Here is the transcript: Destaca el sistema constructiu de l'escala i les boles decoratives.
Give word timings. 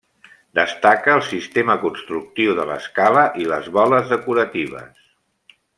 Destaca 0.59 1.13
el 1.17 1.21
sistema 1.27 1.75
constructiu 1.83 2.57
de 2.61 2.67
l'escala 2.71 3.29
i 3.45 3.49
les 3.53 3.69
boles 3.79 4.11
decoratives. 4.15 5.07